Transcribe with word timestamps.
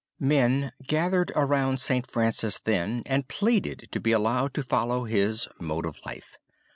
Men 0.19 0.71
gathered 0.87 1.31
around 1.35 1.79
St. 1.79 2.09
Francis 2.09 2.57
then 2.59 3.03
and 3.05 3.27
pleaded 3.27 3.87
to 3.91 3.99
be 3.99 4.11
allowed 4.13 4.51
to 4.55 4.63
follow 4.63 5.03
his 5.03 5.47
mode 5.59 5.85
of 5.85 6.03
life. 6.07 6.39